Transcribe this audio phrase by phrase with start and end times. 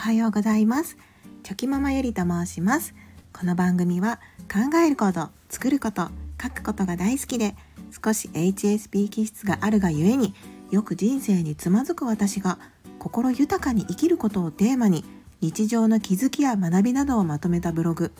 [0.00, 0.96] はようございます。
[1.42, 2.94] チョキママゆりと申します。
[3.34, 4.18] この番組は
[4.50, 6.08] 考えること作ること
[6.42, 7.54] 書くことが大好きで
[8.02, 10.32] 少し HSP 気質があるがゆえに
[10.70, 12.58] よく人生につまずく私が
[12.98, 15.04] 心豊かに生きることをテーマに
[15.42, 18.10] 日常の気づきや学びなどをまとめたブログ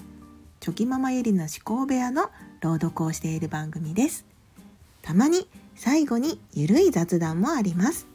[0.61, 4.27] チョキママゆりの思考部屋の朗読をしている番組です。
[5.01, 8.06] たまに最後にゆるい雑談もあります。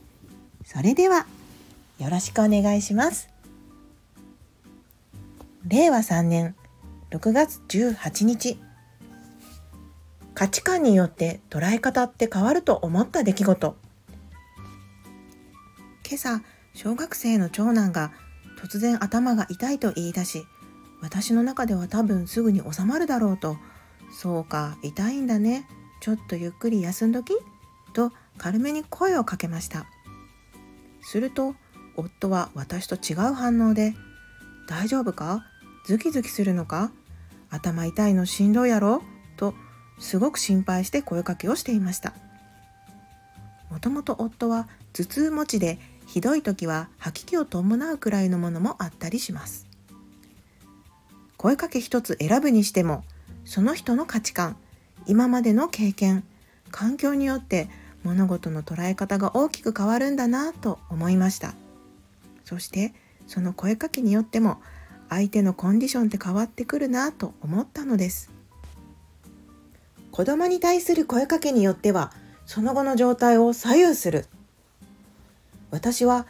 [0.63, 1.25] それでは
[1.97, 3.34] よろしくお願いします。
[5.67, 6.55] 令和3年
[7.09, 8.59] 6月18日。
[10.35, 13.75] 価値観によって捉え方って変わると思った出来事。
[16.07, 16.43] 今朝
[16.75, 18.11] 小学生の長男が
[18.61, 20.45] 突然頭が痛いと言い出し
[21.01, 23.57] 私の中では多分すぐに収まるだろうと
[24.11, 25.67] そうか痛いんだね。
[25.99, 27.33] ちょっとゆっくり休んどき
[27.93, 29.87] と軽めに声をかけました。
[31.01, 31.55] すると
[31.95, 33.95] 夫は私と違う反応で
[34.69, 35.43] 「大丈夫か？
[35.85, 36.91] ズキズキするのか？
[37.49, 39.03] 頭痛いのしんどいやろ?」
[39.37, 39.53] と
[39.99, 42.13] すごく心配して声かけをしていました。
[43.69, 49.67] もともと夫は頭痛持ちでひどい時は吐き気を伴うくらいのものもあったりします。
[51.37, 53.03] 声かけ一つ選ぶにしても
[53.43, 54.57] その人の価値観
[55.05, 56.23] 今までの経験
[56.71, 57.69] 環境によって
[58.03, 61.53] 物事の捉え方が大きく変わるんだなと思いました。
[62.43, 62.93] そして
[63.27, 64.61] その声かけによっても
[65.15, 68.31] 相手のコンディションって変わってくるなと思ったのです。
[70.11, 72.11] 子供に対する声かけによっては
[72.45, 74.25] その後の状態を左右する。
[75.71, 76.27] 私は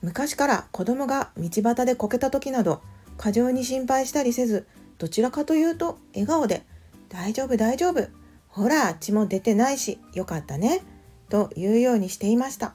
[0.00, 2.80] 昔から子供が道端でこけた時など
[3.18, 4.66] 過剰に心配したりせず
[4.96, 6.64] どちらかというと笑顔で
[7.10, 8.08] 「大丈夫大丈夫
[8.48, 10.80] ほら血も出てないしよかったね」
[11.28, 12.74] と言うようにしていました。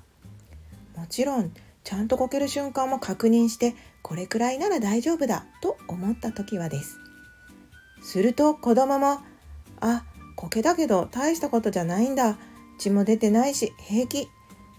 [0.96, 1.52] もちろん
[1.84, 3.76] ちゃんとこける瞬間も確認して
[4.08, 6.98] これくらいなら大丈夫だと思った時はです。
[8.02, 9.20] すると子供も
[9.82, 10.06] 「あ
[10.38, 12.38] こけだけど大したことじゃないんだ。
[12.80, 14.30] 血も出てないし平気」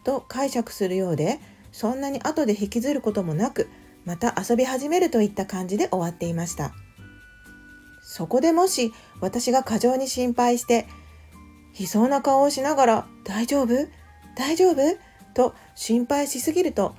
[0.03, 1.41] と解釈するようで
[1.73, 3.69] そんなに後で引きずることもなく
[4.07, 6.73] また遊び始めるといった感じで終わっていました。
[8.03, 10.87] そこでもし私が過剰に心配して
[11.79, 13.89] 悲壮な顔をしながら「大丈夫？
[14.37, 14.77] 大丈夫?」
[15.35, 16.95] と心配しすぎると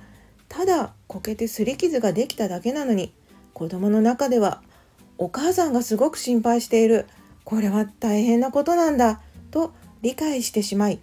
[0.50, 3.14] ただこけて擦り傷ができただけなのに
[3.54, 4.60] 子供の中では
[5.16, 7.06] 「お母さんがすごく心配している
[7.44, 9.22] これは大変なことなんだ」
[9.52, 9.72] と
[10.02, 10.98] 理解してしまい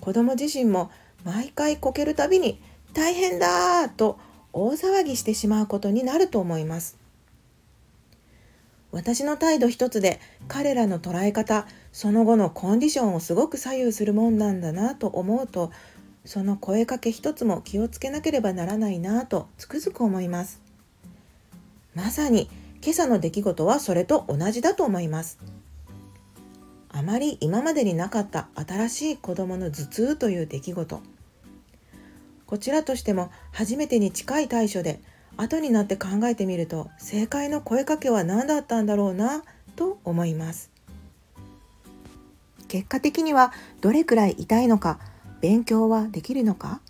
[0.00, 0.90] 子供自身も
[1.24, 2.58] 毎回こけるたびに
[2.94, 4.18] 「大変だ!」と
[4.54, 6.96] 大騒ぎしてしまうことになると思います。
[8.92, 15.70] 私の態度一つで彼らの捉え方その後のコンディションをすごく左右するもんなんだなと思うと
[16.26, 20.60] その声かけ一つも気をつけなければならないなとつくづく思います。
[21.94, 22.50] まさに
[22.82, 25.38] 今朝の出来事はそれと同じだと思います。
[26.88, 31.00] あまり今までになかった新しい子供の頭痛という出来事。
[32.46, 35.00] こちらとしても初めてに近い対処で
[35.36, 39.42] 後になって考えてみると正解の声かけは何だったんだろうな
[39.76, 40.70] と思います。
[42.68, 44.98] 結果的にはどれくらい痛いのか
[45.40, 46.80] 勉強はできるのか？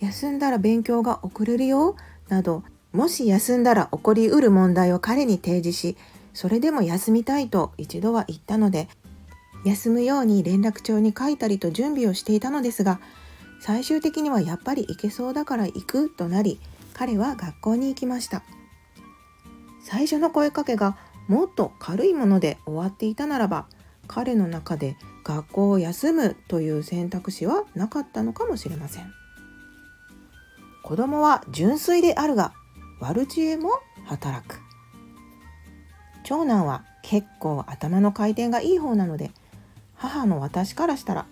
[0.00, 1.96] 休んだら勉強が遅れるよ？
[2.28, 5.96] などもし休んだら起こりうる問題を彼に提示し
[6.32, 8.88] それでも休みたいと一度は言ったので
[9.64, 13.00] 休むように連絡帳に書いたりと準備をしていたのですが
[13.60, 16.60] 最終的にはやっぱり行けそうだから行くとなり
[16.92, 18.42] 彼は学校に行きました。
[19.82, 20.96] 最初の声かけが
[21.28, 23.66] もっと軽いもので終わっていたならば
[24.06, 29.12] 彼の中で学校を休むという選択肢はなかったのかもしれません。
[30.82, 32.52] 子供は純粋であるが
[33.00, 33.70] 悪知恵も
[34.04, 34.60] 働く。
[36.24, 39.30] 長男は結構頭の回転がいい方なので
[39.94, 41.26] 母の私からしたら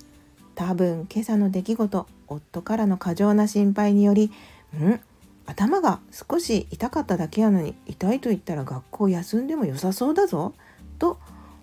[0.54, 4.30] 多分今朝の出来事夫からの過剰な心配により
[4.76, 5.00] 「ん
[5.46, 10.54] 頭が少し痛かっただけやのに痛いと言ったら学校休んでも良さそうだぞ」
[10.98, 11.18] と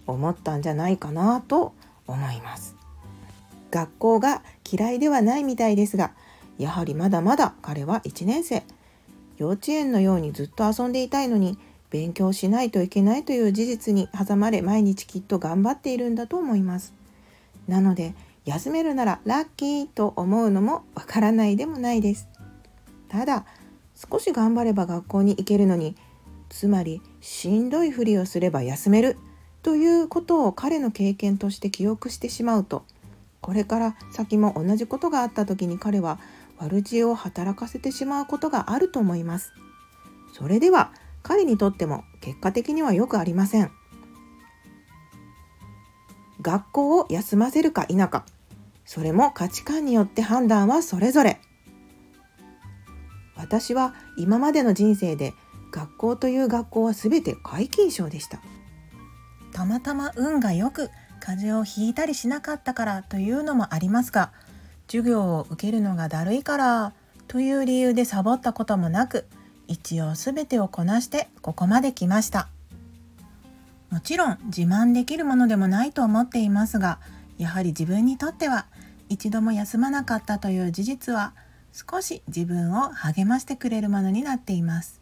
[0.07, 1.73] 思ったんじゃないかなと
[2.09, 2.75] 思います。
[3.71, 6.11] 学校が嫌いではないみたいですが
[6.57, 8.63] やはりまだまだ彼は1年生。
[9.37, 11.57] 幼稚園のようにずっと遊んでいたいのに
[11.89, 16.93] 勉強しないといけないという事実に挟まれ毎日きっと頑張っているんだと思います。
[17.67, 18.13] なので
[18.45, 22.27] 休めるならラッキーと思うのもわからないでもないです。
[23.07, 23.45] ただ
[23.95, 25.95] 少し頑張れば学校に行けるのに
[26.49, 29.17] つまりしんどいふりをすれば休める。
[29.63, 32.85] ということを彼の経験として記憶してしまうと
[33.41, 36.19] これから先も同じことがあった時に彼は
[36.57, 39.53] 悪知恵を働かせてしまうことがあると思います。
[40.33, 40.91] それでは
[41.23, 43.71] 彼にとっても結果的にはよくありません。
[46.41, 48.25] 学校を休ませるか否か
[48.85, 51.39] それも価値観によって判断はそれぞれ。
[53.35, 55.33] 私は今までの人生で
[55.71, 58.41] 学校という学校は全て皆勤賞でした。
[59.59, 60.89] たまたま運がよく
[61.19, 64.31] 風邪をひいたりしなかったからというのもありますが
[64.87, 66.93] 授業を受けるのがだるいから
[67.27, 69.27] という理由でサボったこともなく
[69.67, 72.47] 一応全てをこなしてここまで来ました。
[73.89, 76.99] もちろん自慢できるものでもないと思っていますが
[77.37, 78.65] やはり自分にとっては
[79.09, 81.33] 一度も休まなかったという事実は
[81.73, 85.01] 少し自分を励ましてくれるものになっています。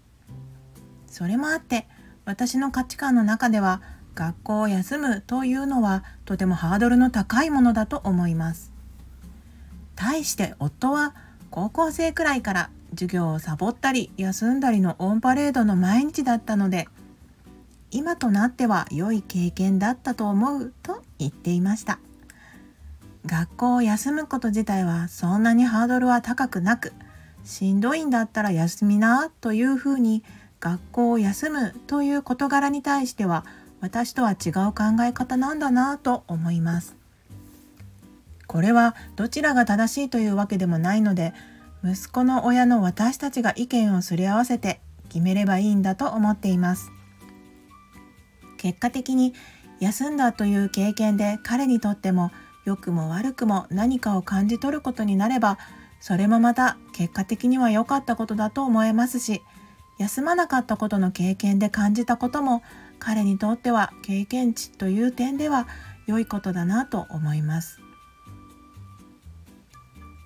[1.05, 1.87] それもあって
[2.25, 3.81] 私の価値観の中では
[4.17, 8.73] 学校を休むというのはとてもハードルの高いものだと思います。
[9.95, 11.13] 対して夫は
[11.51, 16.87] 高校生くらいから授業をサボったり休んだりのオンパレードの毎日だったので
[17.91, 21.99] 今となっては良い経験だったと思うと言っていました。
[23.27, 26.93] 学校を休むこと自体はそんなにハードルは高くなく
[27.43, 30.23] しんどいんだったら休みなというふうに
[30.59, 33.45] 学校を休むという事柄に対しては
[33.79, 36.95] 私とは違う考え方なんだなと思います。
[38.47, 41.33] これはどちらが正しいというわけでもないので
[41.83, 44.79] 息子の親の私たちが意見をすり合わせて
[45.09, 46.91] 決めればいいんだと思っています。
[48.57, 49.33] 結果的に
[49.79, 52.31] 休んだという経験で彼にとっても
[52.65, 55.57] 良くも悪くも何かを感じ取ることになれば
[55.99, 59.41] それもまた結果的には良かったことだと思えますし
[59.99, 62.63] 休まなかったことの経験で感じたことも
[62.99, 65.67] 彼にとっては経験値という点では
[66.07, 67.79] 良いことだなと思います。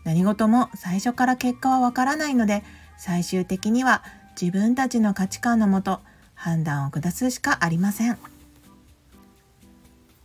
[0.04, 2.64] 何事も最初から結果はわからないので
[2.98, 4.04] 最終的には
[4.40, 6.00] 自分たちの価値観のもと
[6.34, 8.18] 判断を下すしかありません。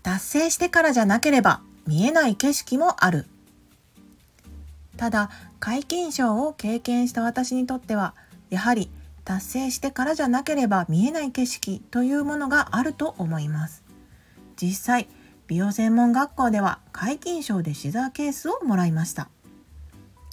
[0.02, 3.26] 達成してからじゃなければ見えない景色もある。
[4.96, 8.14] ただ皆勤賞を経験した私にとっては
[8.48, 8.88] やはり
[9.26, 13.84] 達成してからじゃなければ見えない景色というものがあると思います。
[14.56, 15.08] 実際
[15.48, 19.28] 美容専門学校では皆勤賞でシザーケースをもらいました。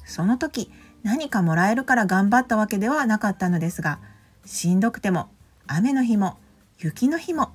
[0.05, 3.99] その時何かもらえるから頑張ったわけではなかったのですが
[4.45, 5.29] しんどくても
[5.65, 6.37] 雨の日も
[6.77, 7.49] 雪の日も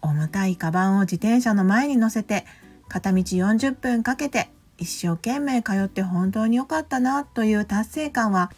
[0.00, 2.44] 重たいカバンを自転車の前に乗せて
[2.88, 8.50] 片道40分かけて一生懸命通って本当に良かったなという達成感は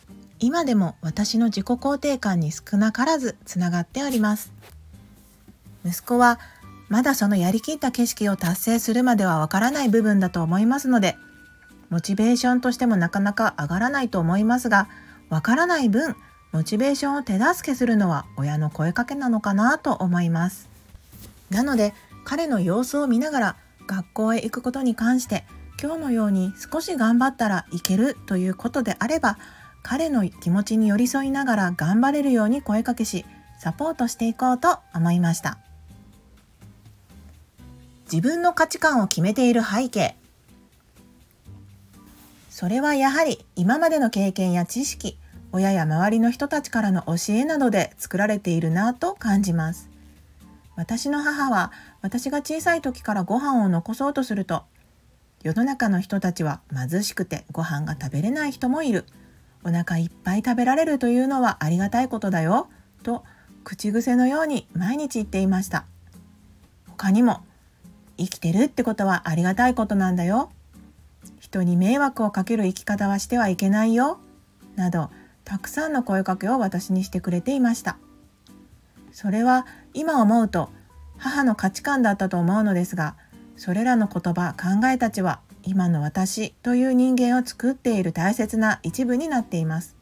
[0.44, 4.52] 今でも私の自己肯定感に少なからずつながっております。
[5.86, 6.38] 息子は
[6.90, 11.16] まだそのやりきった景色を達成するまではわからない部分だと思いますので
[11.88, 14.86] モチベーションとしてもなかなか上がらないと思いますが
[15.30, 16.14] わからない分
[16.52, 20.68] モチベーションを手助けするのは親の声かけなのかなと思います。
[21.48, 21.94] なので
[22.26, 23.56] 彼の様子を見ながら
[23.86, 25.44] 学校へ行くことに関して
[25.82, 29.38] 今日のように少し頑張ったらいけるということであれば
[29.84, 33.26] 彼の気持ちに寄り添いながら頑張れるように声かけし
[33.58, 35.58] サポートしていこうと思いました。
[38.10, 40.16] 自分の価値観を決めている背景。
[42.48, 45.18] それはやはり今までの経験や知識
[45.52, 49.90] 親や周りの人たちからの教えなどで作られているなと感じます。
[50.76, 54.64] 私の母は私が小さい時からご飯を残そうとすると
[55.42, 59.04] 世の中の人たちは貧しくてご飯が食べれない人もいる。
[59.64, 62.68] お腹いっぱい食べられるというのはありがたいことだよ
[63.02, 63.24] と
[63.64, 65.86] 口癖のように毎日言っていました。
[66.86, 67.40] 他にも
[68.16, 70.50] 生きてるってことはありがたいことなんだよ
[71.40, 74.20] 人に迷惑をかける生き方はしてはいけないよ
[74.76, 75.10] など
[75.44, 77.98] たくさんの声かけを私にしてくれていました。
[79.12, 80.70] それは今思うと
[81.16, 83.16] 母の価値観だったと思うのですが
[83.56, 89.96] それらの言葉考えたちは今の私という人間を作っている大切な一部になっています。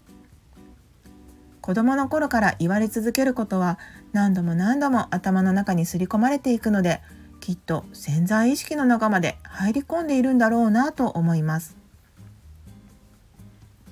[1.60, 3.78] 子供の頃から言われ続けることは
[4.12, 7.00] 何度も何度も頭の中に刷り込まれていくので
[7.40, 11.76] きっと潜在意識の中まで入り込んでいるんだろうなと思います。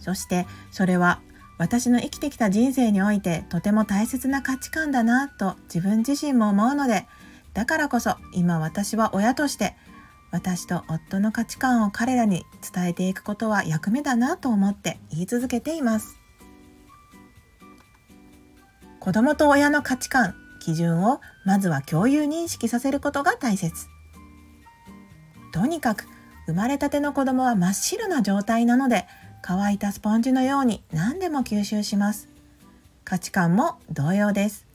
[0.00, 1.20] そしてそれは
[1.58, 7.06] 私の生きてきた人生においてとても大切な価値観だなと自分自身も思うので
[7.52, 9.76] だからこそ今私は親として
[10.30, 16.18] 私と夫の価値観を彼らに伝えていくことは役目だなと思って言い続けています。
[19.00, 23.86] 子供と親の価値観基準をまずは共有認識させることが大切。
[25.52, 26.06] とにかく
[26.46, 29.06] 生まれたての子供は真っ白な状態なので
[29.42, 32.28] 乾いたスポンジのように何でも吸収します。
[33.04, 34.66] 価値観も同様です。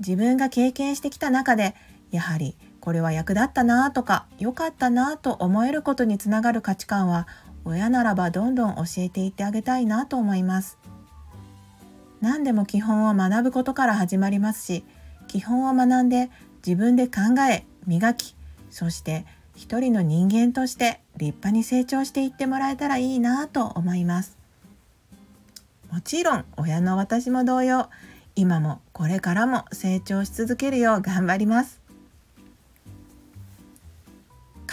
[0.00, 1.74] 自分が経験してきた中で
[2.10, 7.26] やはりこれは役立ったなとか良かったなと思えることにつながる価値観は
[7.64, 10.76] 親ならばどんどん教えていってあげたいなと思います。
[12.20, 14.84] 何でも基本を学ぶことから始まりますし
[15.28, 16.28] 基本を学んで
[16.66, 18.36] 自分で考え磨き
[18.70, 19.24] そして
[19.56, 24.36] 一人の人間として立派に成長していってもらえたらいいなと思います。
[25.90, 27.88] もちろん親の私も同様
[28.36, 31.83] 今もこれからも成長し続けるよう頑張ります。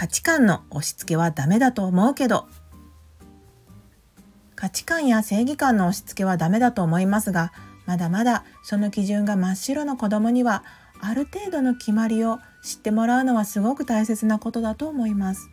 [0.02, 2.48] 価値観の押し付けはダメだと思うけど。
[4.56, 7.54] 価値観や正義感の押し付けはダメだと思いますが
[7.86, 10.64] まだまだその基準が真っ白の子供には
[11.02, 15.52] ある程度の決まりを知ってもらうのはすごく大切なことだと思います。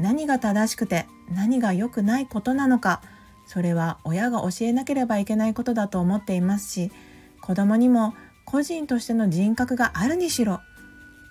[0.00, 3.02] 何が正しくて何が良くないことなのか
[3.46, 6.90] それは親が教えなければいけないことだと思っていますし
[7.40, 8.14] 子供にも
[8.44, 10.60] 個人としての人格があるにしろ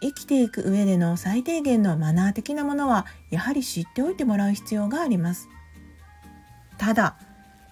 [0.01, 5.49] 生きていく上での最低限のマナー的なものはやはり知っておいてもらう必要があります。
[6.77, 7.17] ただ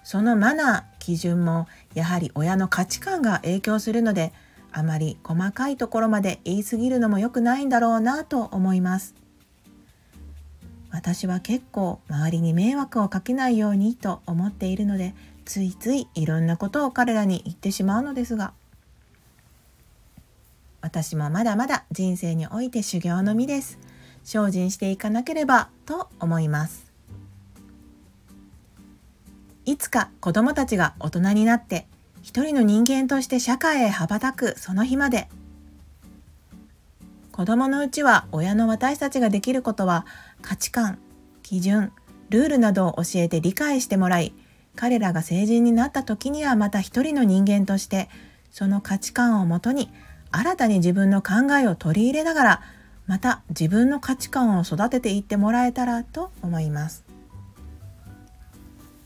[0.02, 4.32] そのマナー基準もやはり親の価値観が影響するので
[4.72, 9.14] あまり細かいところまで言い過ぎるのも良くないんだろうなと思います。
[10.90, 15.14] 私は結構周りに迷惑をかけないようにと思っているので
[15.44, 18.52] ついついいろんなことを彼らに言ってしまうのですが
[20.86, 23.76] 私もまだまだ人生において修行の身です。
[24.22, 26.92] 精進していかなければと思います。
[29.64, 31.88] いつか子供たちが大人になって
[32.22, 35.28] 一人の人間として社会へ羽ばたくその日まで。
[37.32, 40.06] 子供のうちは親の私たちができることは
[40.40, 41.00] 価値観
[41.42, 41.90] 基準
[42.30, 44.32] ルールなどを教えて理解してもらい
[44.76, 48.08] 彼らが成人になった時にはまた一人の人間として
[48.52, 49.90] その価値観をもとに
[50.30, 52.62] 新たに自分の考えを取り入れながら
[53.06, 57.04] また自分の価値観を育てていってもらえたらと思います。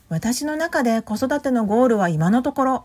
[0.09, 2.85] 私の中で子育てのゴールは今のところ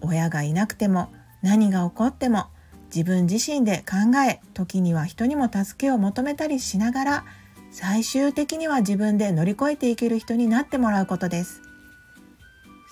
[0.00, 2.46] 親がいなくても何が起こっても
[2.94, 7.24] 自分自身で考え時には人にも助けを求めたりしながら
[7.70, 11.62] 最終的には自分で乗り越えていける人になってもらうことです。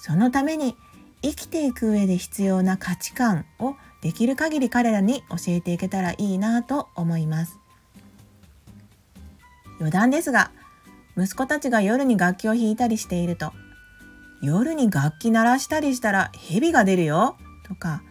[0.01, 0.77] そのために
[1.23, 3.75] 生きていく上で必要な価値観を
[4.07, 7.59] できる限り彼らに教えていけたらいいなと思います。
[9.79, 10.53] 余談ですが
[11.17, 13.53] 息子たちが夜に楽器を弾いたりしていると
[14.41, 17.37] 夜に楽器鳴らしたりしたら蛇が出るよ
[17.67, 18.05] とか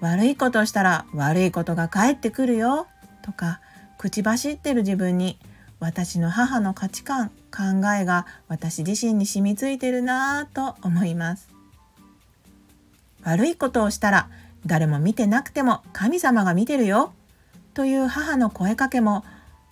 [0.00, 2.86] 悪いことしたら悪いことが返ってくるよ
[3.24, 3.60] とか
[3.98, 5.40] 口走ってる自分に
[5.80, 11.48] 私の母の価値観考えが私自身に染みついてるなぁと思います。
[13.24, 14.28] 悪いことをしたら
[14.66, 17.12] 誰も見てなくても神様が見てるよ。
[17.74, 19.24] という母の声かけも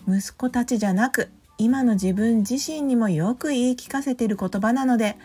[0.08, 5.16] 息子たちじゃなく今の自分自身にもよく言い聞かせている言葉なので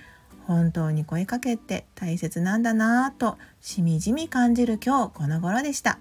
[0.45, 5.99] 本当に声かけって大切なんだなぁとしみじみ感じる今日この頃でした。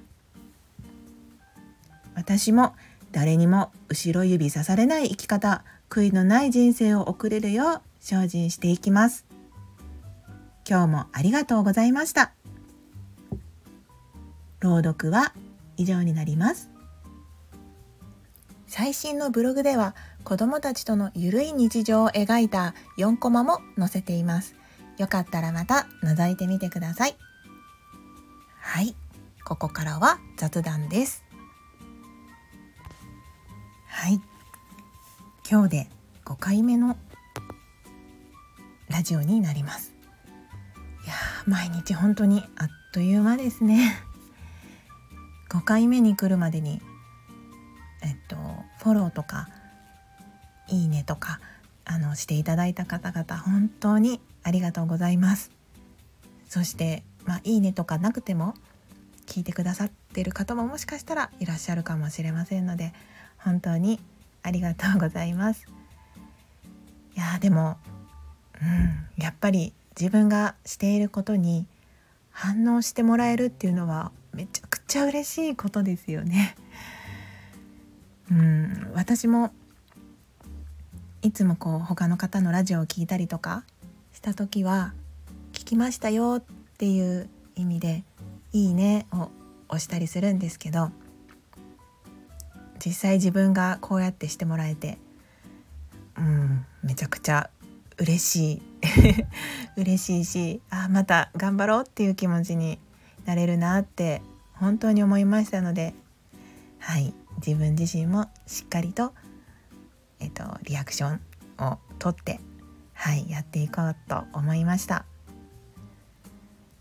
[2.14, 2.74] 私も
[3.12, 9.26] 誰にも後ろ指さされない生き方悔いのない人生を送れるよう精進していきます。
[10.68, 12.35] 今日もありがとうございました。
[14.60, 15.32] 朗読は
[15.76, 16.70] 以上になります
[18.66, 19.94] 最新のブログでは
[20.24, 24.56] 子供たちとのゆるい日常を描いた4コマも載せています。
[24.98, 27.16] よかったらまた覗いてみてください。
[28.58, 28.96] はい、
[29.44, 31.24] ここからは雑談です。
[33.86, 34.20] はい、
[35.48, 35.90] 今日で
[36.24, 36.96] 5回目の
[38.88, 39.94] ラジオになります。
[41.04, 41.14] いや
[41.46, 44.05] 毎日本当にあっという間ですね。
[45.56, 46.82] 5回目に来るまでに
[48.02, 48.36] えっと
[48.84, 49.48] フォローとか
[50.68, 51.40] いいねとか
[51.86, 55.50] あのしていただいた方々本当にありがとうございます。
[56.46, 58.52] そしてまあいいねとかなくても
[59.24, 62.92] 聞いてくださってる方ももしかしたらいらっしゃるかもしれませんので
[63.38, 63.98] 本当に
[64.42, 65.66] ありがとうございます。
[67.16, 67.78] いやでも
[68.60, 71.66] うんやっぱり自分がしていることに
[72.30, 74.12] 反応してもらえるっていうのは
[74.86, 76.54] ちゃくちゃ嬉しいことですよね。
[78.30, 79.52] うん私も
[81.22, 83.64] いつもこう他の方のラジオを聞いたりとか
[84.12, 84.94] した時は
[85.52, 88.04] 「聞きましたよ」っていう意味で
[88.52, 89.30] 「いいね」を
[89.68, 90.90] 押したりするんですけど
[92.84, 94.98] 実際自分がこうやってしてもらえて
[96.16, 97.50] うんめちゃくちゃ
[97.98, 98.62] 嬉しい。
[99.76, 102.78] 嬉しいしあまた頑張ろうっていう気持ちに
[103.24, 104.22] なれるなって
[104.56, 105.94] 本当に思いましたので
[106.78, 109.12] はい自分自身もしっかりと、
[110.20, 111.20] えっと、リアクション
[111.58, 112.40] をとって
[112.94, 115.04] はいやっていこうと思いました。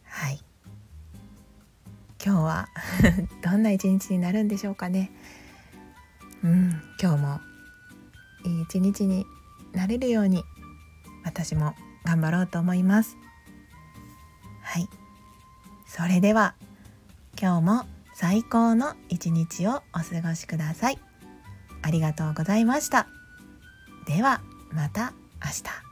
[0.06, 0.40] はい。
[2.24, 2.70] 今日は
[3.44, 5.12] どんな一日になるんでしょうかね。
[6.44, 6.70] うん
[7.02, 7.40] 今日も
[8.46, 9.26] いい一日に
[9.74, 10.44] なれるように
[11.24, 13.18] 私も頑張ろうと思います。
[14.62, 14.88] はい。
[15.86, 16.56] それでは
[17.40, 21.00] 今日も最高の一日をお過ごしください。
[21.82, 23.08] ありがとうございました。
[24.08, 25.14] ではまた
[25.44, 25.86] 明日。